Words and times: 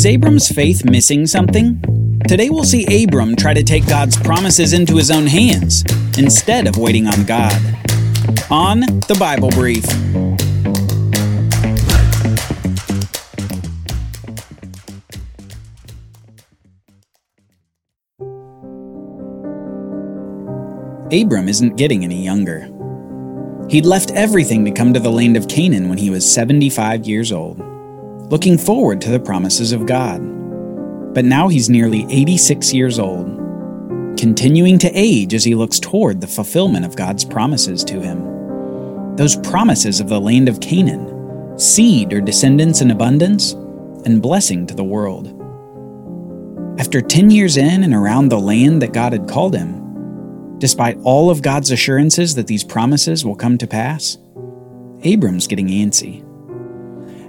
Is 0.00 0.06
Abram's 0.06 0.48
faith 0.48 0.82
missing 0.86 1.26
something? 1.26 1.78
Today 2.26 2.48
we'll 2.48 2.64
see 2.64 3.04
Abram 3.04 3.36
try 3.36 3.52
to 3.52 3.62
take 3.62 3.86
God's 3.86 4.16
promises 4.16 4.72
into 4.72 4.96
his 4.96 5.10
own 5.10 5.26
hands 5.26 5.84
instead 6.16 6.66
of 6.66 6.78
waiting 6.78 7.06
on 7.06 7.24
God. 7.24 7.52
On 8.50 8.80
the 8.80 9.16
Bible 9.20 9.50
Brief. 9.50 9.84
Abram 21.12 21.46
isn't 21.46 21.76
getting 21.76 22.04
any 22.04 22.24
younger. 22.24 22.70
He'd 23.68 23.84
left 23.84 24.12
everything 24.12 24.64
to 24.64 24.70
come 24.70 24.94
to 24.94 25.00
the 25.00 25.10
land 25.10 25.36
of 25.36 25.46
Canaan 25.46 25.90
when 25.90 25.98
he 25.98 26.08
was 26.08 26.24
75 26.32 27.06
years 27.06 27.32
old, 27.32 27.60
looking 28.30 28.56
forward 28.56 29.00
to 29.00 29.10
the 29.10 29.20
promises 29.20 29.72
of 29.72 29.86
God. 29.86 30.20
But 31.12 31.24
now 31.24 31.48
he's 31.48 31.68
nearly 31.68 32.06
86 32.08 32.72
years 32.72 32.98
old, 32.98 33.26
continuing 34.16 34.78
to 34.78 34.90
age 34.94 35.34
as 35.34 35.44
he 35.44 35.54
looks 35.54 35.78
toward 35.78 36.20
the 36.20 36.26
fulfillment 36.26 36.86
of 36.86 36.96
God's 36.96 37.24
promises 37.24 37.84
to 37.84 38.00
him. 38.00 39.16
Those 39.16 39.36
promises 39.36 40.00
of 40.00 40.08
the 40.08 40.20
land 40.20 40.48
of 40.48 40.60
Canaan, 40.60 41.58
seed 41.58 42.12
or 42.12 42.20
descendants 42.20 42.80
in 42.80 42.90
abundance, 42.92 43.52
and 44.06 44.22
blessing 44.22 44.66
to 44.68 44.74
the 44.74 44.84
world. 44.84 45.36
After 46.80 47.00
10 47.00 47.30
years 47.30 47.56
in 47.56 47.84
and 47.84 47.92
around 47.92 48.28
the 48.28 48.40
land 48.40 48.80
that 48.80 48.92
God 48.92 49.12
had 49.12 49.28
called 49.28 49.54
him, 49.54 49.80
Despite 50.60 50.98
all 51.04 51.30
of 51.30 51.40
God's 51.40 51.70
assurances 51.70 52.34
that 52.34 52.46
these 52.46 52.62
promises 52.62 53.24
will 53.24 53.34
come 53.34 53.56
to 53.56 53.66
pass, 53.66 54.18
Abram's 55.02 55.46
getting 55.46 55.68
antsy. 55.68 56.22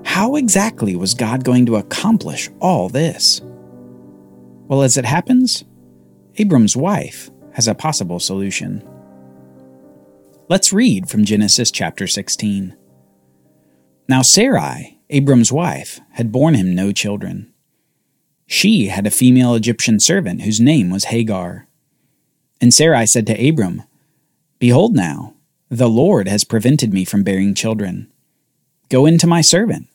How 0.04 0.36
exactly 0.36 0.96
was 0.96 1.14
God 1.14 1.44
going 1.44 1.66
to 1.68 1.78
accomplish 1.78 2.49
all 2.60 2.90
this? 2.90 3.41
Well, 4.68 4.84
as 4.84 4.98
it 4.98 5.05
happens, 5.05 5.63
Abram's 6.38 6.76
wife 6.77 7.30
has 7.54 7.68
a 7.68 7.76
possible 7.76 8.20
solution. 8.20 8.88
Let's 10.49 10.74
read 10.74 11.10
from 11.10 11.26
Genesis 11.26 11.71
chapter 11.71 12.08
16. 12.08 12.76
Now 14.08 14.21
Sarai, 14.21 14.99
Abram's 15.10 15.52
wife, 15.52 15.99
had 16.12 16.32
borne 16.32 16.55
him 16.55 16.76
no 16.76 16.91
children. 16.91 17.54
She 18.48 18.88
had 18.88 19.08
a 19.08 19.12
female 19.12 19.55
Egyptian 19.55 19.99
servant 19.99 20.41
whose 20.41 20.60
name 20.60 20.90
was 20.90 21.05
Hagar. 21.05 21.68
And 22.60 22.74
Sarai 22.74 23.05
said 23.05 23.26
to 23.27 23.49
Abram, 23.49 23.84
Behold 24.60 24.93
now, 24.93 25.36
the 25.70 25.88
Lord 25.88 26.27
has 26.27 26.43
prevented 26.43 26.93
me 26.93 27.05
from 27.05 27.24
bearing 27.24 27.54
children. 27.54 28.12
Go 28.90 29.05
in 29.05 29.18
to 29.20 29.27
my 29.27 29.40
servant. 29.40 29.88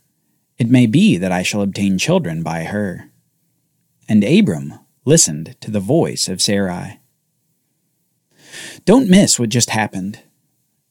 It 0.58 0.70
may 0.70 0.86
be 0.86 1.16
that 1.18 1.32
I 1.32 1.42
shall 1.42 1.62
obtain 1.62 1.98
children 1.98 2.42
by 2.42 2.64
her. 2.64 3.10
And 4.08 4.24
Abram 4.24 4.74
listened 5.04 5.56
to 5.60 5.70
the 5.70 5.80
voice 5.80 6.28
of 6.28 6.40
Sarai. 6.40 7.00
Don't 8.84 9.10
miss 9.10 9.38
what 9.38 9.50
just 9.50 9.70
happened. 9.70 10.20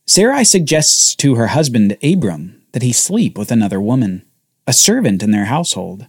Sarai 0.06 0.44
suggests 0.44 1.16
to 1.16 1.36
her 1.36 1.48
husband 1.48 1.98
Abram 2.04 2.62
that 2.74 2.84
he 2.84 2.92
sleep 2.92 3.38
with 3.38 3.52
another 3.52 3.82
woman, 3.82 4.24
a 4.68 4.74
servant 4.74 5.24
in 5.24 5.32
their 5.32 5.46
household. 5.46 6.08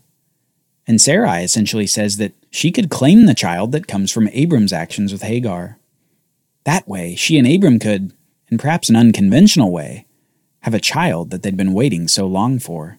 And 0.87 1.01
Sarai 1.01 1.43
essentially 1.43 1.87
says 1.87 2.19
that 2.19 2.35
she 2.51 2.71
could 2.71 2.91
claim 2.91 3.27
the 3.27 3.35
child 3.35 3.73
that 3.73 3.89
comes 3.89 4.13
from 4.13 4.29
Abram's 4.33 4.73
actions 4.73 5.13
with 5.13 5.23
Hagar. 5.23 5.79
That 6.65 6.87
way, 6.87 7.15
she 7.15 7.39
and 7.39 7.47
Abram 7.47 7.79
could, 7.79 8.13
in 8.49 8.59
perhaps 8.59 8.89
an 8.89 8.97
unconventional 8.97 9.73
way, 9.73 10.07
have 10.61 10.75
a 10.75 10.81
child 10.81 11.31
that 11.31 11.43
they'd 11.43 11.57
been 11.57 11.73
waiting 11.73 12.09
so 12.09 12.27
long 12.27 12.59
for. 12.59 12.99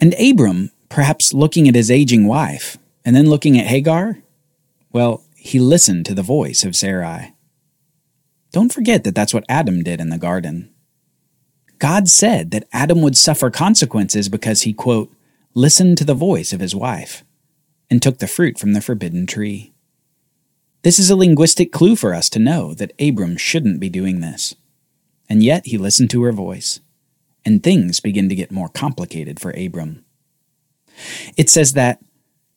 And 0.00 0.14
Abram, 0.14 0.70
perhaps 0.88 1.34
looking 1.34 1.68
at 1.68 1.74
his 1.74 1.90
aging 1.90 2.26
wife, 2.26 2.78
and 3.04 3.14
then 3.14 3.28
looking 3.28 3.58
at 3.58 3.66
Hagar, 3.66 4.18
well, 4.92 5.22
he 5.36 5.58
listened 5.58 6.06
to 6.06 6.14
the 6.14 6.22
voice 6.22 6.64
of 6.64 6.76
Sarai. 6.76 7.34
Don't 8.52 8.72
forget 8.72 9.04
that 9.04 9.14
that's 9.14 9.32
what 9.32 9.44
Adam 9.48 9.82
did 9.82 10.00
in 10.00 10.10
the 10.10 10.18
garden. 10.18 10.70
God 11.78 12.08
said 12.08 12.50
that 12.50 12.68
Adam 12.72 13.00
would 13.00 13.16
suffer 13.16 13.50
consequences 13.50 14.28
because 14.28 14.62
he, 14.62 14.72
quote, 14.72 15.12
listened 15.54 15.96
to 15.98 16.04
the 16.04 16.14
voice 16.14 16.52
of 16.52 16.60
his 16.60 16.74
wife 16.74 17.24
and 17.88 18.02
took 18.02 18.18
the 18.18 18.26
fruit 18.26 18.58
from 18.58 18.72
the 18.72 18.80
forbidden 18.80 19.26
tree. 19.26 19.72
This 20.82 20.98
is 20.98 21.10
a 21.10 21.16
linguistic 21.16 21.72
clue 21.72 21.96
for 21.96 22.14
us 22.14 22.28
to 22.30 22.38
know 22.38 22.74
that 22.74 22.92
Abram 23.00 23.36
shouldn't 23.36 23.80
be 23.80 23.88
doing 23.88 24.20
this. 24.20 24.54
And 25.28 25.42
yet 25.42 25.66
he 25.66 25.78
listened 25.78 26.10
to 26.10 26.22
her 26.22 26.32
voice, 26.32 26.80
and 27.44 27.62
things 27.62 28.00
begin 28.00 28.28
to 28.28 28.34
get 28.34 28.50
more 28.50 28.68
complicated 28.68 29.40
for 29.40 29.50
Abram. 29.50 30.04
It 31.36 31.48
says 31.48 31.72
that 31.74 32.02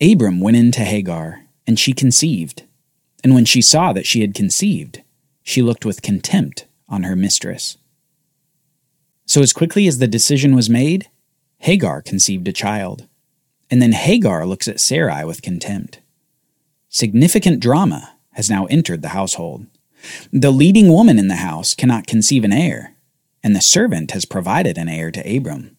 Abram 0.01 0.39
went 0.39 0.57
in 0.57 0.71
to 0.73 0.81
Hagar, 0.81 1.45
and 1.65 1.79
she 1.79 1.93
conceived. 1.93 2.63
And 3.23 3.33
when 3.33 3.45
she 3.45 3.61
saw 3.61 3.93
that 3.93 4.05
she 4.05 4.21
had 4.21 4.33
conceived, 4.33 5.01
she 5.43 5.61
looked 5.61 5.85
with 5.85 6.01
contempt 6.01 6.65
on 6.89 7.03
her 7.03 7.15
mistress. 7.15 7.77
So, 9.25 9.41
as 9.41 9.53
quickly 9.53 9.87
as 9.87 9.99
the 9.99 10.07
decision 10.07 10.55
was 10.55 10.69
made, 10.69 11.09
Hagar 11.59 12.01
conceived 12.01 12.47
a 12.47 12.53
child, 12.53 13.07
and 13.71 13.81
then 13.81 13.93
Hagar 13.93 14.45
looks 14.45 14.67
at 14.67 14.81
Sarai 14.81 15.23
with 15.23 15.41
contempt. 15.41 16.01
Significant 16.89 17.61
drama 17.61 18.17
has 18.33 18.49
now 18.49 18.65
entered 18.65 19.01
the 19.01 19.09
household. 19.09 19.65
The 20.31 20.51
leading 20.51 20.91
woman 20.91 21.17
in 21.17 21.29
the 21.29 21.37
house 21.37 21.73
cannot 21.73 22.07
conceive 22.07 22.43
an 22.43 22.51
heir, 22.51 22.92
and 23.43 23.55
the 23.55 23.61
servant 23.61 24.11
has 24.11 24.25
provided 24.25 24.77
an 24.77 24.89
heir 24.89 25.11
to 25.11 25.37
Abram. 25.37 25.77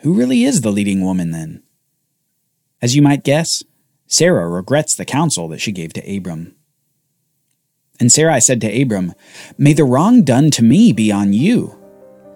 Who 0.00 0.14
really 0.14 0.44
is 0.44 0.60
the 0.60 0.72
leading 0.72 1.02
woman 1.02 1.30
then? 1.30 1.62
As 2.80 2.96
you 2.96 3.02
might 3.02 3.24
guess, 3.24 3.62
Sarah 4.06 4.48
regrets 4.48 4.94
the 4.94 5.04
counsel 5.04 5.48
that 5.48 5.60
she 5.60 5.72
gave 5.72 5.92
to 5.94 6.16
Abram. 6.16 6.54
And 7.98 8.10
Sarai 8.10 8.40
said 8.40 8.60
to 8.62 8.82
Abram, 8.82 9.12
May 9.58 9.74
the 9.74 9.84
wrong 9.84 10.22
done 10.22 10.50
to 10.52 10.64
me 10.64 10.92
be 10.92 11.12
on 11.12 11.32
you 11.32 11.80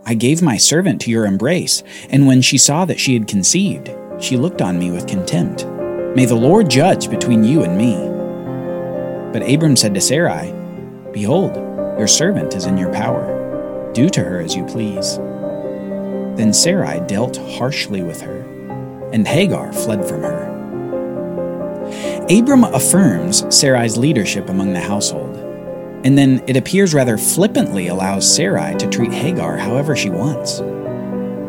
I 0.06 0.12
gave 0.12 0.42
my 0.42 0.58
servant 0.58 1.00
to 1.02 1.10
your 1.10 1.24
embrace, 1.24 1.82
and 2.10 2.26
when 2.26 2.42
she 2.42 2.58
saw 2.58 2.84
that 2.84 3.00
she 3.00 3.14
had 3.14 3.26
conceived, 3.26 3.90
she 4.18 4.36
looked 4.36 4.60
on 4.60 4.78
me 4.78 4.90
with 4.90 5.06
contempt. 5.06 5.64
May 6.14 6.26
the 6.26 6.34
Lord 6.34 6.68
judge 6.68 7.08
between 7.08 7.42
you 7.42 7.62
and 7.62 7.78
me. 7.78 7.94
But 9.32 9.50
Abram 9.50 9.76
said 9.76 9.94
to 9.94 10.02
Sarai, 10.02 10.52
Behold, 11.12 11.56
your 11.98 12.06
servant 12.06 12.54
is 12.54 12.66
in 12.66 12.76
your 12.76 12.92
power. 12.92 13.33
Do 13.94 14.10
to 14.10 14.22
her 14.22 14.40
as 14.40 14.54
you 14.54 14.64
please. 14.66 15.16
Then 16.36 16.52
Sarai 16.52 17.00
dealt 17.06 17.36
harshly 17.36 18.02
with 18.02 18.20
her, 18.20 18.40
and 19.12 19.26
Hagar 19.26 19.72
fled 19.72 20.06
from 20.06 20.22
her. 20.22 20.50
Abram 22.28 22.64
affirms 22.64 23.44
Sarai's 23.54 23.96
leadership 23.96 24.48
among 24.48 24.72
the 24.72 24.80
household 24.80 25.44
and 26.04 26.18
then 26.18 26.44
it 26.46 26.56
appears 26.56 26.92
rather 26.92 27.16
flippantly 27.16 27.88
allows 27.88 28.32
Sarai 28.32 28.76
to 28.76 28.88
treat 28.88 29.10
Hagar 29.10 29.56
however 29.56 29.96
she 29.96 30.10
wants. 30.10 30.58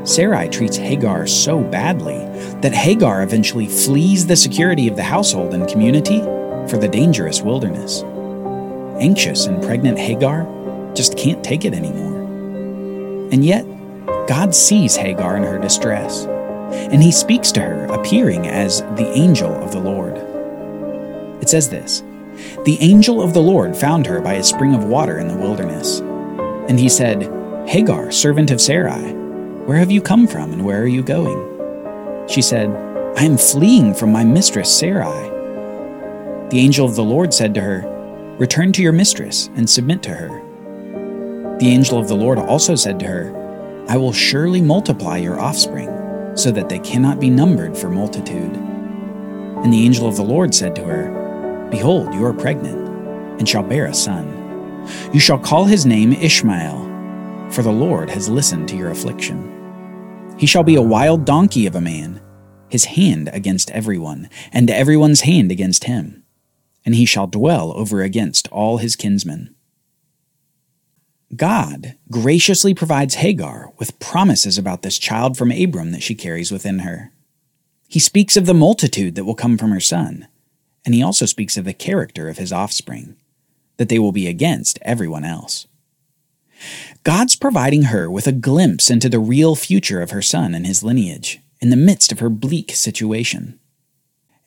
Sarai 0.10 0.48
treats 0.48 0.78
Hagar 0.78 1.28
so 1.28 1.62
badly 1.62 2.20
that 2.62 2.74
Hagar 2.74 3.22
eventually 3.22 3.68
flees 3.68 4.26
the 4.26 4.36
security 4.36 4.88
of 4.88 4.96
the 4.96 5.04
household 5.04 5.54
and 5.54 5.68
community 5.68 6.22
for 6.70 6.78
the 6.78 6.88
dangerous 6.88 7.42
wilderness. 7.42 8.02
Anxious 9.02 9.46
and 9.46 9.62
pregnant 9.62 10.00
Hagar 10.00 10.48
just 10.96 11.18
can't 11.18 11.44
take 11.44 11.66
it 11.66 11.74
anymore. 11.74 12.15
And 13.32 13.44
yet, 13.44 13.66
God 14.28 14.54
sees 14.54 14.96
Hagar 14.96 15.38
in 15.38 15.44
her 15.44 15.60
distress, 15.60 16.26
and 16.26 17.02
he 17.02 17.12
speaks 17.12 17.52
to 17.54 17.62
her, 17.62 17.86
appearing 17.86 18.48
as 18.48 18.82
the 18.82 19.12
angel 19.14 19.54
of 19.56 19.72
the 19.72 19.80
Lord. 19.80 20.18
It 21.42 21.50
says 21.50 21.70
this 21.70 22.04
the 22.66 22.78
angel 22.82 23.22
of 23.22 23.34
the 23.34 23.42
Lord 23.42 23.76
found 23.76 24.06
her 24.08 24.20
by 24.20 24.34
a 24.34 24.44
spring 24.44 24.76
of 24.76 24.84
water 24.86 25.20
in 25.20 25.28
the 25.28 25.38
wilderness. 25.38 26.00
And 26.70 26.80
he 26.80 26.90
said, 26.90 27.24
Hagar, 27.68 28.12
servant 28.12 28.52
of 28.52 28.60
Sarai, 28.60 29.14
where 29.66 29.78
have 29.78 29.92
you 29.92 30.02
come 30.02 30.28
from 30.28 30.52
and 30.52 30.66
where 30.66 30.82
are 30.82 30.88
you 30.88 31.02
going? 31.02 32.28
She 32.28 32.42
said, 32.42 32.70
I 33.18 33.24
am 33.24 33.38
fleeing 33.38 33.94
from 33.94 34.12
my 34.12 34.24
mistress 34.24 34.76
Sarai. 34.76 35.30
The 36.50 36.60
angel 36.60 36.86
of 36.86 36.96
the 36.96 37.04
Lord 37.04 37.34
said 37.34 37.54
to 37.54 37.62
her, 37.62 37.92
Return 38.38 38.74
to 38.74 38.82
your 38.82 38.92
mistress 38.92 39.50
and 39.56 39.70
submit 39.70 40.04
to 40.04 40.10
her. 40.10 40.45
The 41.60 41.70
angel 41.70 41.98
of 41.98 42.10
the 42.10 42.16
Lord 42.16 42.38
also 42.38 42.76
said 42.76 43.00
to 43.00 43.08
her, 43.08 43.86
I 43.88 43.96
will 43.96 44.12
surely 44.12 44.62
multiply 44.62 45.18
your 45.18 45.40
offspring, 45.40 45.90
so 46.36 46.52
that 46.52 46.68
they 46.68 46.80
cannot 46.80 47.20
be 47.20 47.30
numbered 47.30 47.78
for 47.78 47.90
multitude. 47.90 48.54
And 48.54 49.72
the 49.72 49.86
angel 49.86 50.06
of 50.08 50.18
the 50.18 50.24
Lord 50.24 50.54
said 50.54 50.76
to 50.76 50.84
her, 50.84 51.68
Behold, 51.72 52.14
you 52.14 52.26
are 52.26 52.34
pregnant, 52.34 52.78
and 53.40 53.48
shall 53.48 53.64
bear 53.64 53.86
a 53.86 53.94
son. 53.94 54.28
You 55.14 55.20
shall 55.22 55.40
call 55.40 55.64
his 55.64 55.86
name 55.86 56.12
Ishmael, 56.12 57.50
for 57.52 57.62
the 57.62 57.72
Lord 57.72 58.10
has 58.10 58.28
listened 58.28 58.68
to 58.70 58.76
your 58.76 58.92
affliction. 58.92 60.36
He 60.38 60.48
shall 60.48 60.64
be 60.64 60.76
a 60.76 60.82
wild 60.82 61.24
donkey 61.24 61.68
of 61.68 61.76
a 61.76 61.82
man, 61.82 62.22
his 62.68 62.84
hand 62.86 63.30
against 63.32 63.72
everyone, 63.72 64.30
and 64.52 64.70
everyone's 64.70 65.22
hand 65.22 65.52
against 65.52 65.86
him, 65.86 66.26
and 66.86 66.96
he 66.96 67.06
shall 67.06 67.28
dwell 67.28 67.72
over 67.78 68.02
against 68.02 68.50
all 68.52 68.78
his 68.78 68.98
kinsmen. 68.98 69.56
God 71.36 71.96
graciously 72.12 72.74
provides 72.74 73.16
Hagar 73.16 73.72
with 73.78 74.00
promises 74.00 74.58
about 74.58 74.82
this 74.82 75.00
child 75.00 75.38
from 75.38 75.52
Abram 75.52 75.92
that 75.92 76.04
she 76.04 76.16
carries 76.16 76.52
within 76.52 76.80
her. 76.80 77.12
He 77.88 78.00
speaks 78.00 78.38
of 78.38 78.46
the 78.46 78.54
multitude 78.54 79.16
that 79.16 79.26
will 79.26 79.36
come 79.36 79.58
from 79.58 79.72
her 79.72 79.80
son, 79.80 80.28
and 80.86 80.94
he 80.94 81.04
also 81.04 81.26
speaks 81.26 81.58
of 81.58 81.66
the 81.66 81.74
character 81.74 82.30
of 82.30 82.38
his 82.38 82.52
offspring, 82.52 83.16
that 83.78 83.90
they 83.90 84.00
will 84.00 84.12
be 84.12 84.28
against 84.28 84.80
everyone 84.84 85.26
else. 85.26 85.68
God's 87.04 87.36
providing 87.36 87.84
her 87.84 88.10
with 88.10 88.28
a 88.28 88.32
glimpse 88.32 88.90
into 88.90 89.10
the 89.10 89.20
real 89.20 89.56
future 89.56 90.02
of 90.02 90.12
her 90.12 90.22
son 90.22 90.56
and 90.56 90.66
his 90.66 90.84
lineage 90.84 91.40
in 91.62 91.70
the 91.70 91.76
midst 91.76 92.12
of 92.12 92.20
her 92.20 92.30
bleak 92.30 92.72
situation. 92.72 93.60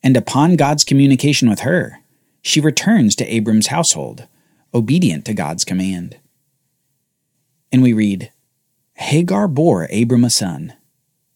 And 0.03 0.17
upon 0.17 0.57
God's 0.57 0.85
communication 0.85 1.49
with 1.49 1.61
her, 1.61 2.01
she 2.43 2.61
returns 2.61 3.17
to 3.17 3.27
Abram's 3.27 3.67
household, 3.69 4.27
obedient 4.73 5.25
to 5.27 5.35
God's 5.35 5.65
command. 5.65 6.17
And 7.71 7.83
we 7.83 7.93
read 7.93 8.33
Hagar 8.95 9.49
bore 9.49 9.89
Abram 9.93 10.25
a 10.25 10.31
son, 10.31 10.73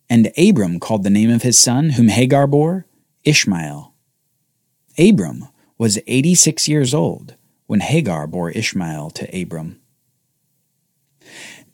and 0.09 0.33
Abram 0.37 0.81
called 0.81 1.05
the 1.05 1.11
name 1.11 1.31
of 1.31 1.43
his 1.43 1.59
son, 1.59 1.91
whom 1.91 2.09
Hagar 2.09 2.47
bore, 2.47 2.87
Ishmael. 3.25 3.95
Abram 4.99 5.49
was 5.79 5.99
86 6.07 6.69
years 6.69 6.93
old 6.95 7.35
when 7.67 7.81
Hagar 7.81 8.27
bore 8.27 8.51
Ishmael 8.51 9.11
to 9.11 9.41
Abram. 9.41 9.81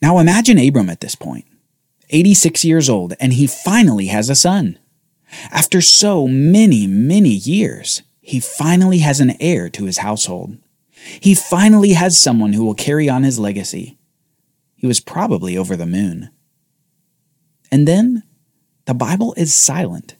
Now 0.00 0.18
imagine 0.18 0.58
Abram 0.58 0.90
at 0.90 1.00
this 1.00 1.14
point, 1.14 1.46
86 2.10 2.64
years 2.64 2.88
old, 2.88 3.14
and 3.18 3.32
he 3.32 3.46
finally 3.46 4.06
has 4.06 4.30
a 4.30 4.34
son. 4.34 4.78
After 5.50 5.80
so 5.80 6.26
many, 6.28 6.86
many 6.86 7.30
years, 7.30 8.02
he 8.20 8.40
finally 8.40 8.98
has 8.98 9.20
an 9.20 9.34
heir 9.40 9.68
to 9.70 9.84
his 9.84 9.98
household. 9.98 10.58
He 11.20 11.34
finally 11.34 11.92
has 11.92 12.18
someone 12.18 12.52
who 12.52 12.64
will 12.64 12.74
carry 12.74 13.08
on 13.08 13.22
his 13.22 13.38
legacy. 13.38 13.97
He 14.78 14.86
was 14.86 15.00
probably 15.00 15.58
over 15.58 15.76
the 15.76 15.86
moon. 15.86 16.30
And 17.70 17.86
then 17.86 18.22
the 18.86 18.94
Bible 18.94 19.34
is 19.36 19.52
silent 19.52 20.16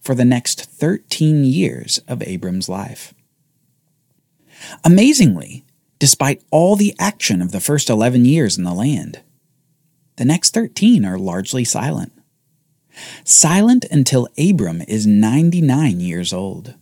for 0.00 0.14
the 0.14 0.24
next 0.24 0.64
13 0.64 1.44
years 1.44 1.98
of 2.08 2.22
Abram's 2.22 2.68
life. 2.68 3.14
Amazingly, 4.84 5.64
despite 5.98 6.42
all 6.50 6.74
the 6.74 6.94
action 6.98 7.40
of 7.40 7.52
the 7.52 7.60
first 7.60 7.88
11 7.88 8.24
years 8.24 8.58
in 8.58 8.64
the 8.64 8.74
land, 8.74 9.20
the 10.16 10.24
next 10.24 10.52
13 10.52 11.04
are 11.04 11.18
largely 11.18 11.64
silent. 11.64 12.12
Silent 13.24 13.86
until 13.92 14.28
Abram 14.36 14.82
is 14.88 15.06
99 15.06 16.00
years 16.00 16.32
old, 16.32 16.74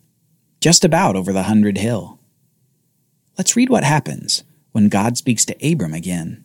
just 0.60 0.82
about 0.82 1.14
over 1.14 1.32
the 1.32 1.44
hundred 1.44 1.76
hill. 1.78 2.18
Let's 3.36 3.54
read 3.54 3.68
what 3.68 3.84
happens 3.84 4.44
when 4.72 4.88
God 4.88 5.18
speaks 5.18 5.44
to 5.44 5.72
Abram 5.72 5.92
again. 5.92 6.44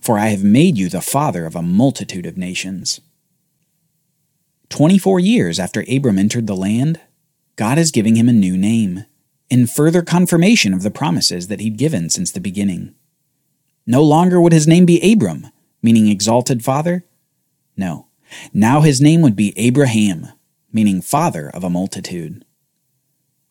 for 0.00 0.18
I 0.18 0.28
have 0.28 0.44
made 0.44 0.78
you 0.78 0.88
the 0.88 1.00
father 1.00 1.46
of 1.46 1.56
a 1.56 1.62
multitude 1.62 2.26
of 2.26 2.36
nations. 2.36 3.00
Twenty 4.68 4.98
four 4.98 5.18
years 5.18 5.58
after 5.58 5.84
Abram 5.90 6.18
entered 6.18 6.46
the 6.46 6.56
land, 6.56 7.00
God 7.56 7.78
is 7.78 7.90
giving 7.90 8.16
him 8.16 8.28
a 8.28 8.32
new 8.32 8.56
name, 8.56 9.04
in 9.50 9.66
further 9.66 10.02
confirmation 10.02 10.74
of 10.74 10.82
the 10.82 10.90
promises 10.90 11.48
that 11.48 11.60
he'd 11.60 11.78
given 11.78 12.10
since 12.10 12.30
the 12.30 12.40
beginning. 12.40 12.94
No 13.86 14.02
longer 14.02 14.40
would 14.40 14.52
his 14.52 14.68
name 14.68 14.84
be 14.84 15.12
Abram, 15.12 15.48
meaning 15.82 16.08
exalted 16.08 16.62
father. 16.62 17.04
No, 17.76 18.08
now 18.52 18.82
his 18.82 19.00
name 19.00 19.22
would 19.22 19.36
be 19.36 19.54
Abraham, 19.56 20.28
meaning 20.72 21.00
father 21.00 21.48
of 21.48 21.64
a 21.64 21.70
multitude. 21.70 22.44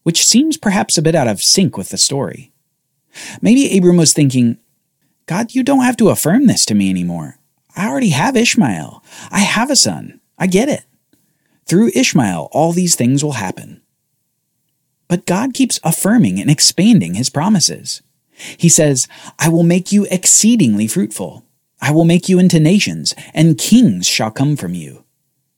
Which 0.04 0.26
seems 0.26 0.56
perhaps 0.56 0.98
a 0.98 1.02
bit 1.02 1.16
out 1.16 1.28
of 1.28 1.42
sync 1.42 1.78
with 1.78 1.90
the 1.90 1.98
story. 1.98 2.54
Maybe 3.42 3.76
Abram 3.76 3.98
was 3.98 4.14
thinking, 4.14 4.58
God, 5.28 5.54
you 5.54 5.62
don't 5.62 5.84
have 5.84 5.98
to 5.98 6.10
affirm 6.10 6.48
this 6.48 6.66
to 6.66 6.76
me 6.76 6.90
anymore. 6.90 7.38
I 7.76 7.88
already 7.88 8.10
have 8.10 8.36
Ishmael. 8.36 9.04
I 9.30 9.40
have 9.40 9.70
a 9.70 9.76
son. 9.76 10.20
I 10.38 10.48
get 10.48 10.70
it. 10.70 10.86
Through 11.66 11.92
Ishmael, 11.94 12.48
all 12.54 12.72
these 12.72 12.96
things 12.96 13.24
will 13.24 13.34
happen. 13.34 13.82
But 15.10 15.26
God 15.26 15.54
keeps 15.54 15.80
affirming 15.84 16.40
and 16.40 16.50
expanding 16.50 17.14
his 17.14 17.30
promises. 17.30 18.02
He 18.58 18.70
says, 18.70 19.08
I 19.38 19.50
will 19.50 19.64
make 19.64 19.92
you 19.92 20.08
exceedingly 20.10 20.88
fruitful. 20.88 21.44
I 21.82 21.92
will 21.92 22.06
make 22.06 22.30
you 22.30 22.40
into 22.40 22.60
nations, 22.60 23.14
and 23.34 23.58
kings 23.58 24.08
shall 24.08 24.32
come 24.32 24.56
from 24.56 24.74
you. 24.74 25.04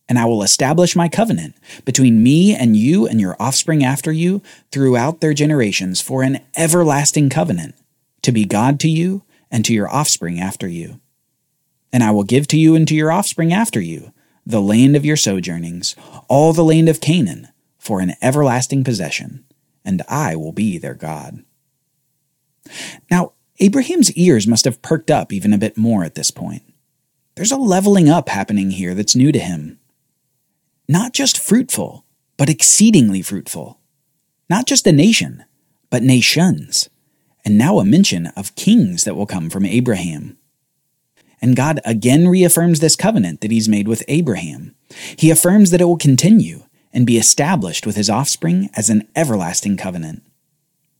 And 0.07 0.17
I 0.17 0.25
will 0.25 0.41
establish 0.41 0.95
my 0.95 1.07
covenant 1.07 1.55
between 1.85 2.23
me 2.23 2.55
and 2.55 2.75
you 2.75 3.07
and 3.07 3.21
your 3.21 3.35
offspring 3.39 3.83
after 3.83 4.11
you 4.11 4.41
throughout 4.71 5.21
their 5.21 5.35
generations 5.35 6.01
for 6.01 6.23
an 6.23 6.41
everlasting 6.57 7.29
covenant, 7.29 7.75
to 8.23 8.31
be 8.31 8.45
God 8.45 8.79
to 8.79 8.89
you 8.89 9.23
and 9.51 9.65
to 9.65 9.73
your 9.73 9.89
offspring 9.89 10.39
after 10.39 10.67
you. 10.67 10.99
And 11.91 12.03
I 12.03 12.11
will 12.11 12.23
give 12.23 12.47
to 12.47 12.57
you 12.57 12.75
and 12.75 12.87
to 12.87 12.95
your 12.95 13.11
offspring 13.11 13.51
after 13.53 13.81
you 13.81 14.13
the 14.45 14.61
land 14.61 14.95
of 14.95 15.05
your 15.05 15.15
sojournings, 15.15 15.95
all 16.27 16.53
the 16.53 16.63
land 16.63 16.89
of 16.89 17.01
Canaan, 17.01 17.49
for 17.77 17.99
an 17.99 18.13
everlasting 18.19 18.83
possession, 18.83 19.45
and 19.85 20.01
I 20.09 20.35
will 20.35 20.51
be 20.51 20.77
their 20.77 20.95
God. 20.95 21.43
Now, 23.11 23.33
Abraham's 23.59 24.11
ears 24.13 24.47
must 24.47 24.65
have 24.65 24.81
perked 24.81 25.11
up 25.11 25.31
even 25.31 25.53
a 25.53 25.57
bit 25.57 25.77
more 25.77 26.03
at 26.03 26.15
this 26.15 26.31
point. 26.31 26.63
There's 27.35 27.51
a 27.51 27.57
leveling 27.57 28.09
up 28.09 28.29
happening 28.29 28.71
here 28.71 28.95
that's 28.95 29.15
new 29.15 29.31
to 29.31 29.39
him. 29.39 29.79
Not 30.87 31.13
just 31.13 31.37
fruitful, 31.37 32.05
but 32.37 32.49
exceedingly 32.49 33.21
fruitful. 33.21 33.79
Not 34.49 34.65
just 34.65 34.87
a 34.87 34.91
nation, 34.91 35.45
but 35.89 36.01
nations 36.01 36.89
and 37.45 37.57
now 37.57 37.79
a 37.79 37.85
mention 37.85 38.27
of 38.35 38.55
kings 38.55 39.03
that 39.03 39.15
will 39.15 39.25
come 39.25 39.49
from 39.49 39.65
Abraham. 39.65 40.37
And 41.41 41.55
God 41.55 41.79
again 41.85 42.27
reaffirms 42.27 42.79
this 42.79 42.95
covenant 42.95 43.41
that 43.41 43.51
he's 43.51 43.69
made 43.69 43.87
with 43.87 44.03
Abraham. 44.07 44.75
He 45.17 45.31
affirms 45.31 45.71
that 45.71 45.81
it 45.81 45.85
will 45.85 45.97
continue 45.97 46.63
and 46.91 47.05
be 47.05 47.17
established 47.17 47.85
with 47.85 47.95
his 47.95 48.09
offspring 48.09 48.69
as 48.75 48.89
an 48.89 49.07
everlasting 49.15 49.77
covenant. 49.77 50.23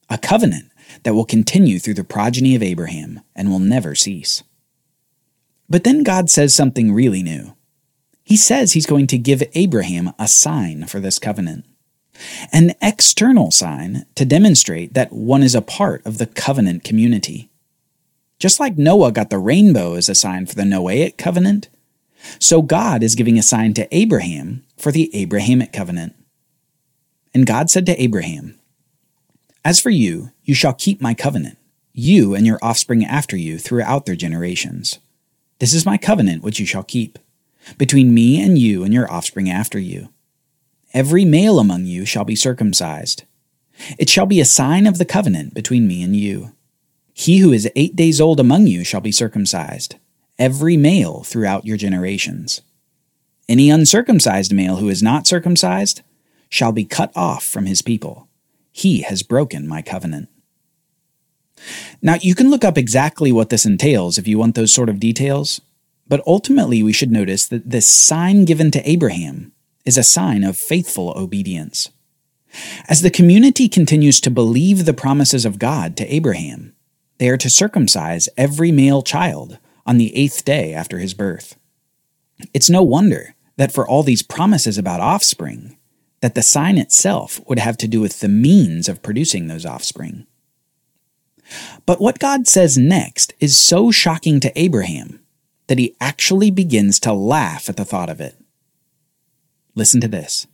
A 0.09 0.17
covenant 0.17 0.71
that 1.03 1.13
will 1.13 1.25
continue 1.25 1.79
through 1.79 1.95
the 1.95 2.03
progeny 2.03 2.55
of 2.55 2.63
Abraham 2.63 3.21
and 3.35 3.49
will 3.49 3.59
never 3.59 3.95
cease. 3.95 4.43
But 5.69 5.83
then 5.83 6.03
God 6.03 6.29
says 6.29 6.55
something 6.55 6.93
really 6.93 7.21
new. 7.21 7.55
He 8.23 8.37
says 8.37 8.73
he's 8.73 8.85
going 8.85 9.07
to 9.07 9.17
give 9.17 9.43
Abraham 9.53 10.13
a 10.17 10.27
sign 10.27 10.85
for 10.85 10.99
this 10.99 11.19
covenant 11.19 11.65
an 12.51 12.73
external 12.81 13.51
sign 13.51 14.05
to 14.15 14.25
demonstrate 14.25 14.93
that 14.93 15.11
one 15.11 15.43
is 15.43 15.55
a 15.55 15.61
part 15.61 16.05
of 16.05 16.17
the 16.17 16.25
covenant 16.25 16.83
community. 16.83 17.49
Just 18.39 18.59
like 18.59 18.77
Noah 18.77 19.11
got 19.11 19.29
the 19.29 19.37
rainbow 19.37 19.95
as 19.95 20.09
a 20.09 20.15
sign 20.15 20.45
for 20.45 20.55
the 20.55 20.63
Noahic 20.63 21.17
covenant, 21.17 21.69
so 22.39 22.61
God 22.61 23.03
is 23.03 23.15
giving 23.15 23.37
a 23.37 23.43
sign 23.43 23.73
to 23.75 23.95
Abraham 23.95 24.63
for 24.77 24.91
the 24.91 25.13
Abrahamic 25.15 25.71
covenant. 25.71 26.15
And 27.33 27.45
God 27.45 27.69
said 27.69 27.85
to 27.85 28.01
Abraham, 28.01 28.59
As 29.63 29.79
for 29.79 29.89
you, 29.89 30.31
you 30.43 30.53
shall 30.53 30.73
keep 30.73 31.01
my 31.01 31.13
covenant, 31.13 31.57
you 31.93 32.33
and 32.33 32.45
your 32.45 32.59
offspring 32.61 33.05
after 33.05 33.37
you 33.37 33.57
throughout 33.57 34.05
their 34.05 34.15
generations. 34.15 34.99
This 35.59 35.73
is 35.73 35.85
my 35.85 35.97
covenant 35.97 36.43
which 36.43 36.59
you 36.59 36.65
shall 36.65 36.83
keep, 36.83 37.19
between 37.77 38.13
me 38.13 38.41
and 38.41 38.57
you 38.57 38.83
and 38.83 38.93
your 38.93 39.11
offspring 39.11 39.49
after 39.49 39.79
you 39.79 40.09
Every 40.93 41.23
male 41.23 41.59
among 41.59 41.85
you 41.85 42.05
shall 42.05 42.25
be 42.25 42.35
circumcised. 42.35 43.23
It 43.97 44.09
shall 44.09 44.25
be 44.25 44.39
a 44.39 44.45
sign 44.45 44.87
of 44.87 44.97
the 44.97 45.05
covenant 45.05 45.53
between 45.53 45.87
me 45.87 46.01
and 46.01 46.15
you. 46.15 46.53
He 47.13 47.39
who 47.39 47.51
is 47.51 47.69
eight 47.75 47.95
days 47.95 48.19
old 48.19 48.39
among 48.39 48.67
you 48.67 48.83
shall 48.83 49.01
be 49.01 49.11
circumcised, 49.11 49.95
every 50.37 50.77
male 50.77 51.23
throughout 51.23 51.65
your 51.65 51.77
generations. 51.77 52.61
Any 53.47 53.69
uncircumcised 53.69 54.53
male 54.53 54.77
who 54.77 54.89
is 54.89 55.03
not 55.03 55.27
circumcised 55.27 56.01
shall 56.49 56.71
be 56.71 56.85
cut 56.85 57.11
off 57.15 57.43
from 57.43 57.65
his 57.65 57.81
people. 57.81 58.27
He 58.71 59.01
has 59.01 59.21
broken 59.23 59.67
my 59.67 59.81
covenant. 59.81 60.29
Now, 62.01 62.15
you 62.21 62.35
can 62.35 62.49
look 62.49 62.63
up 62.63 62.77
exactly 62.77 63.31
what 63.31 63.49
this 63.49 63.65
entails 63.65 64.17
if 64.17 64.27
you 64.27 64.39
want 64.39 64.55
those 64.55 64.73
sort 64.73 64.89
of 64.89 64.99
details, 64.99 65.61
but 66.07 66.23
ultimately 66.25 66.81
we 66.81 66.93
should 66.93 67.11
notice 67.11 67.47
that 67.47 67.69
this 67.69 67.87
sign 67.87 68.45
given 68.45 68.71
to 68.71 68.89
Abraham 68.89 69.51
is 69.85 69.97
a 69.97 70.03
sign 70.03 70.43
of 70.43 70.57
faithful 70.57 71.13
obedience. 71.15 71.89
As 72.87 73.01
the 73.01 73.11
community 73.11 73.69
continues 73.69 74.19
to 74.21 74.31
believe 74.31 74.85
the 74.85 74.93
promises 74.93 75.45
of 75.45 75.59
God 75.59 75.95
to 75.97 76.13
Abraham, 76.13 76.73
they 77.17 77.29
are 77.29 77.37
to 77.37 77.49
circumcise 77.49 78.29
every 78.37 78.71
male 78.71 79.01
child 79.01 79.59
on 79.85 79.97
the 79.97 80.15
eighth 80.15 80.45
day 80.45 80.73
after 80.73 80.99
his 80.99 81.13
birth. 81.13 81.57
It's 82.53 82.69
no 82.69 82.81
wonder 82.81 83.35
that 83.57 83.71
for 83.71 83.87
all 83.87 84.03
these 84.03 84.23
promises 84.23 84.77
about 84.77 85.01
offspring, 85.01 85.77
that 86.21 86.35
the 86.35 86.41
sign 86.41 86.77
itself 86.77 87.41
would 87.47 87.59
have 87.59 87.77
to 87.77 87.87
do 87.87 88.01
with 88.01 88.19
the 88.19 88.29
means 88.29 88.87
of 88.87 89.03
producing 89.03 89.47
those 89.47 89.65
offspring. 89.65 90.25
But 91.85 91.99
what 91.99 92.19
God 92.19 92.47
says 92.47 92.77
next 92.77 93.33
is 93.39 93.57
so 93.57 93.91
shocking 93.91 94.39
to 94.39 94.59
Abraham 94.59 95.19
that 95.67 95.79
he 95.79 95.95
actually 95.99 96.51
begins 96.51 96.99
to 97.01 97.13
laugh 97.13 97.69
at 97.69 97.77
the 97.77 97.85
thought 97.85 98.09
of 98.09 98.21
it. 98.21 98.38
Listen 99.79 100.01
to 100.01 100.09
this. 100.09 100.45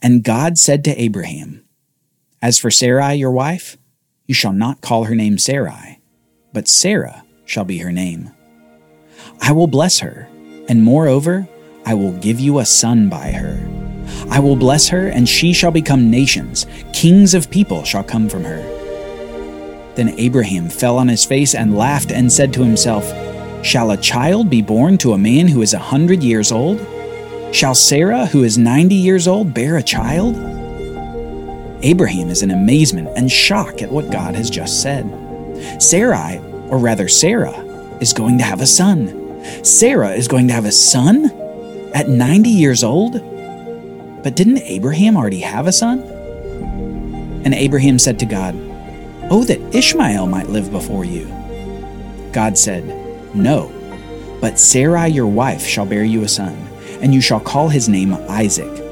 And 0.00 0.22
God 0.22 0.58
said 0.58 0.84
to 0.84 0.94
Abraham, 0.94 1.64
As 2.40 2.56
for 2.56 2.70
Sarai 2.70 3.16
your 3.16 3.32
wife, 3.32 3.76
you 4.26 4.32
shall 4.32 4.52
not 4.52 4.80
call 4.80 5.04
her 5.04 5.16
name 5.16 5.38
Sarai, 5.38 5.98
but 6.52 6.68
Sarah 6.68 7.24
shall 7.46 7.64
be 7.64 7.78
her 7.78 7.90
name. 7.90 8.30
I 9.40 9.50
will 9.50 9.66
bless 9.66 9.98
her, 9.98 10.28
and 10.68 10.84
moreover, 10.84 11.48
I 11.84 11.94
will 11.94 12.12
give 12.12 12.38
you 12.38 12.60
a 12.60 12.64
son 12.64 13.08
by 13.08 13.32
her. 13.32 13.58
I 14.30 14.38
will 14.38 14.54
bless 14.54 14.86
her, 14.86 15.08
and 15.08 15.28
she 15.28 15.52
shall 15.52 15.72
become 15.72 16.08
nations. 16.08 16.64
Kings 16.92 17.34
of 17.34 17.50
people 17.50 17.82
shall 17.82 18.04
come 18.04 18.28
from 18.28 18.44
her. 18.44 18.62
Then 19.96 20.14
Abraham 20.16 20.68
fell 20.68 20.96
on 20.96 21.08
his 21.08 21.24
face 21.24 21.56
and 21.56 21.76
laughed, 21.76 22.12
and 22.12 22.32
said 22.32 22.52
to 22.52 22.62
himself, 22.62 23.04
Shall 23.64 23.90
a 23.90 23.96
child 23.96 24.48
be 24.48 24.62
born 24.62 24.96
to 24.98 25.14
a 25.14 25.18
man 25.18 25.48
who 25.48 25.60
is 25.60 25.74
a 25.74 25.80
hundred 25.80 26.22
years 26.22 26.52
old? 26.52 26.78
Shall 27.56 27.74
Sarah, 27.74 28.26
who 28.26 28.44
is 28.44 28.58
ninety 28.58 28.96
years 28.96 29.26
old, 29.26 29.54
bear 29.54 29.78
a 29.78 29.82
child? 29.82 30.36
Abraham 31.82 32.28
is 32.28 32.42
in 32.42 32.50
amazement 32.50 33.08
and 33.16 33.32
shock 33.32 33.80
at 33.80 33.90
what 33.90 34.12
God 34.12 34.34
has 34.34 34.50
just 34.50 34.82
said. 34.82 35.08
Sarai, 35.80 36.36
or 36.68 36.76
rather 36.76 37.08
Sarah, 37.08 37.58
is 37.98 38.12
going 38.12 38.36
to 38.36 38.44
have 38.44 38.60
a 38.60 38.66
son. 38.66 39.42
Sarah 39.64 40.10
is 40.10 40.28
going 40.28 40.48
to 40.48 40.52
have 40.52 40.66
a 40.66 40.70
son? 40.70 41.30
At 41.94 42.10
90 42.10 42.50
years 42.50 42.84
old? 42.84 43.14
But 44.22 44.36
didn't 44.36 44.58
Abraham 44.58 45.16
already 45.16 45.40
have 45.40 45.66
a 45.66 45.72
son? 45.72 46.00
And 47.42 47.54
Abraham 47.54 47.98
said 47.98 48.18
to 48.18 48.26
God, 48.26 48.54
Oh, 49.30 49.44
that 49.44 49.74
Ishmael 49.74 50.26
might 50.26 50.50
live 50.50 50.70
before 50.70 51.06
you. 51.06 51.24
God 52.32 52.58
said, 52.58 52.84
No, 53.34 53.72
but 54.42 54.58
Sarai 54.58 55.08
your 55.08 55.26
wife 55.26 55.64
shall 55.64 55.86
bear 55.86 56.04
you 56.04 56.22
a 56.22 56.28
son, 56.28 56.65
and 57.00 57.14
you 57.14 57.20
shall 57.20 57.40
call 57.40 57.68
his 57.68 57.88
name 57.88 58.14
Isaac. 58.28 58.82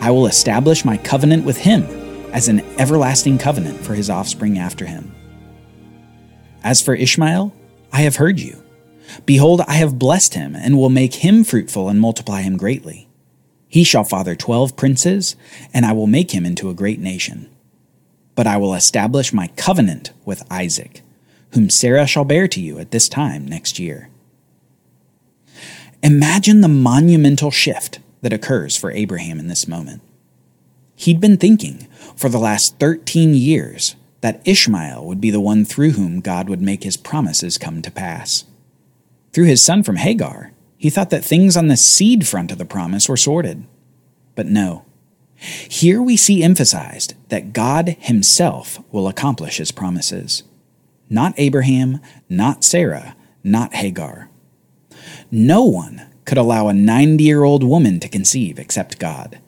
I 0.00 0.10
will 0.10 0.26
establish 0.26 0.84
my 0.84 0.96
covenant 0.96 1.44
with 1.44 1.56
him 1.56 1.84
as 2.32 2.48
an 2.48 2.60
everlasting 2.78 3.38
covenant 3.38 3.80
for 3.80 3.94
his 3.94 4.10
offspring 4.10 4.58
after 4.58 4.84
him. 4.84 5.14
As 6.62 6.82
for 6.82 6.94
Ishmael, 6.94 7.54
I 7.92 8.02
have 8.02 8.16
heard 8.16 8.40
you. 8.40 8.62
Behold, 9.24 9.62
I 9.62 9.74
have 9.74 9.98
blessed 9.98 10.34
him, 10.34 10.56
and 10.56 10.76
will 10.76 10.90
make 10.90 11.14
him 11.14 11.44
fruitful 11.44 11.88
and 11.88 12.00
multiply 12.00 12.42
him 12.42 12.56
greatly. 12.56 13.08
He 13.68 13.84
shall 13.84 14.04
father 14.04 14.34
twelve 14.34 14.76
princes, 14.76 15.36
and 15.72 15.86
I 15.86 15.92
will 15.92 16.06
make 16.06 16.32
him 16.32 16.44
into 16.44 16.68
a 16.68 16.74
great 16.74 17.00
nation. 17.00 17.48
But 18.34 18.46
I 18.46 18.56
will 18.56 18.74
establish 18.74 19.32
my 19.32 19.46
covenant 19.56 20.12
with 20.24 20.42
Isaac, 20.50 21.02
whom 21.52 21.70
Sarah 21.70 22.06
shall 22.06 22.24
bear 22.24 22.48
to 22.48 22.60
you 22.60 22.78
at 22.78 22.90
this 22.90 23.08
time 23.08 23.46
next 23.46 23.78
year. 23.78 24.10
Imagine 26.02 26.60
the 26.60 26.68
monumental 26.68 27.50
shift 27.50 28.00
that 28.22 28.32
occurs 28.32 28.76
for 28.76 28.90
Abraham 28.90 29.38
in 29.38 29.48
this 29.48 29.66
moment. 29.66 30.02
He'd 30.94 31.20
been 31.20 31.36
thinking 31.36 31.88
for 32.14 32.28
the 32.28 32.38
last 32.38 32.78
13 32.78 33.34
years 33.34 33.96
that 34.20 34.40
Ishmael 34.44 35.04
would 35.04 35.20
be 35.20 35.30
the 35.30 35.40
one 35.40 35.64
through 35.64 35.92
whom 35.92 36.20
God 36.20 36.48
would 36.48 36.62
make 36.62 36.82
his 36.82 36.96
promises 36.96 37.58
come 37.58 37.82
to 37.82 37.90
pass. 37.90 38.44
Through 39.32 39.44
his 39.44 39.62
son 39.62 39.82
from 39.82 39.96
Hagar, 39.96 40.52
he 40.78 40.90
thought 40.90 41.10
that 41.10 41.24
things 41.24 41.56
on 41.56 41.68
the 41.68 41.76
seed 41.76 42.26
front 42.26 42.50
of 42.50 42.58
the 42.58 42.64
promise 42.64 43.08
were 43.08 43.16
sorted. 43.16 43.64
But 44.34 44.46
no. 44.46 44.84
Here 45.36 46.00
we 46.00 46.16
see 46.16 46.42
emphasized 46.42 47.14
that 47.28 47.52
God 47.52 47.96
himself 48.00 48.82
will 48.90 49.08
accomplish 49.08 49.58
his 49.58 49.70
promises. 49.70 50.42
Not 51.10 51.34
Abraham, 51.36 52.00
not 52.28 52.64
Sarah, 52.64 53.14
not 53.44 53.74
Hagar. 53.74 54.30
No 55.30 55.64
one 55.64 56.06
could 56.24 56.38
allow 56.38 56.68
a 56.68 56.74
90 56.74 57.22
year 57.22 57.44
old 57.44 57.62
woman 57.62 58.00
to 58.00 58.08
conceive 58.08 58.58
except 58.58 58.98
God. 58.98 59.38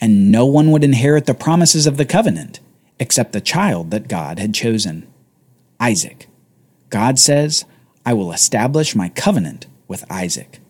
And 0.00 0.30
no 0.30 0.44
one 0.46 0.70
would 0.70 0.84
inherit 0.84 1.26
the 1.26 1.34
promises 1.34 1.86
of 1.86 1.96
the 1.96 2.04
covenant 2.04 2.60
except 2.98 3.32
the 3.32 3.40
child 3.40 3.90
that 3.90 4.08
God 4.08 4.38
had 4.38 4.54
chosen 4.54 5.06
Isaac. 5.80 6.28
God 6.90 7.18
says, 7.18 7.64
I 8.06 8.12
will 8.12 8.32
establish 8.32 8.94
my 8.94 9.08
covenant 9.08 9.66
with 9.88 10.10
Isaac. 10.10 10.60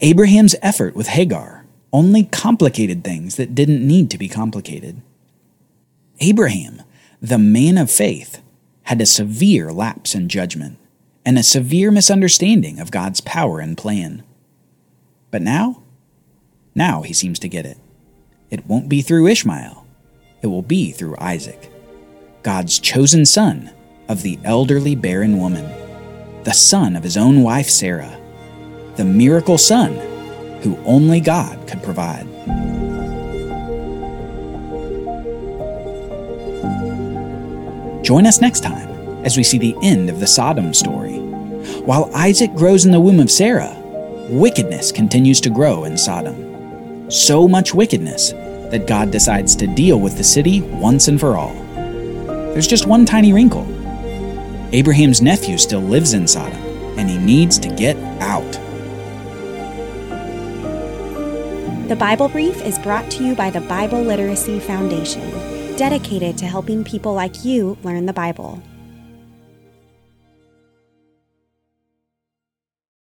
Abraham's 0.00 0.54
effort 0.62 0.94
with 0.94 1.08
Hagar 1.08 1.64
only 1.92 2.24
complicated 2.24 3.02
things 3.02 3.36
that 3.36 3.54
didn't 3.54 3.86
need 3.86 4.10
to 4.10 4.18
be 4.18 4.28
complicated. 4.28 5.00
Abraham, 6.20 6.82
the 7.22 7.38
man 7.38 7.78
of 7.78 7.90
faith, 7.90 8.42
had 8.82 9.00
a 9.00 9.06
severe 9.06 9.72
lapse 9.72 10.14
in 10.14 10.28
judgment 10.28 10.78
and 11.26 11.36
a 11.36 11.42
severe 11.42 11.90
misunderstanding 11.90 12.78
of 12.78 12.92
God's 12.92 13.20
power 13.20 13.58
and 13.58 13.76
plan. 13.76 14.22
But 15.32 15.42
now, 15.42 15.82
now 16.72 17.02
he 17.02 17.12
seems 17.12 17.40
to 17.40 17.48
get 17.48 17.66
it. 17.66 17.78
It 18.48 18.66
won't 18.66 18.88
be 18.88 19.02
through 19.02 19.26
Ishmael, 19.26 19.84
it 20.40 20.46
will 20.46 20.62
be 20.62 20.92
through 20.92 21.16
Isaac, 21.18 21.70
God's 22.44 22.78
chosen 22.78 23.26
son 23.26 23.72
of 24.08 24.22
the 24.22 24.38
elderly 24.44 24.94
barren 24.94 25.38
woman, 25.38 25.68
the 26.44 26.52
son 26.52 26.94
of 26.94 27.02
his 27.02 27.16
own 27.16 27.42
wife 27.42 27.68
Sarah, 27.68 28.20
the 28.94 29.04
miracle 29.04 29.58
son 29.58 29.96
who 30.62 30.78
only 30.84 31.20
God 31.20 31.66
could 31.66 31.82
provide. 31.82 32.26
Join 38.04 38.26
us 38.26 38.40
next 38.40 38.60
time 38.60 38.95
as 39.26 39.36
we 39.36 39.42
see 39.42 39.58
the 39.58 39.76
end 39.82 40.08
of 40.08 40.20
the 40.20 40.26
Sodom 40.26 40.72
story. 40.72 41.18
While 41.84 42.10
Isaac 42.14 42.54
grows 42.54 42.86
in 42.86 42.92
the 42.92 43.00
womb 43.00 43.18
of 43.18 43.30
Sarah, 43.30 43.76
wickedness 44.30 44.92
continues 44.92 45.40
to 45.40 45.50
grow 45.50 45.84
in 45.84 45.98
Sodom. 45.98 47.10
So 47.10 47.48
much 47.48 47.74
wickedness 47.74 48.30
that 48.70 48.86
God 48.86 49.10
decides 49.10 49.56
to 49.56 49.66
deal 49.66 49.98
with 49.98 50.16
the 50.16 50.24
city 50.24 50.62
once 50.62 51.08
and 51.08 51.18
for 51.18 51.36
all. 51.36 51.52
There's 52.52 52.68
just 52.68 52.86
one 52.86 53.04
tiny 53.04 53.32
wrinkle 53.32 53.66
Abraham's 54.72 55.20
nephew 55.20 55.58
still 55.58 55.80
lives 55.80 56.12
in 56.12 56.26
Sodom, 56.26 56.60
and 56.98 57.08
he 57.10 57.18
needs 57.18 57.58
to 57.60 57.68
get 57.68 57.96
out. 58.20 58.50
The 61.88 61.96
Bible 61.96 62.28
Brief 62.28 62.60
is 62.62 62.78
brought 62.80 63.08
to 63.12 63.24
you 63.24 63.34
by 63.34 63.50
the 63.50 63.60
Bible 63.60 64.02
Literacy 64.02 64.58
Foundation, 64.58 65.76
dedicated 65.76 66.36
to 66.38 66.46
helping 66.46 66.82
people 66.82 67.14
like 67.14 67.44
you 67.44 67.76
learn 67.84 68.06
the 68.06 68.12
Bible. 68.12 68.60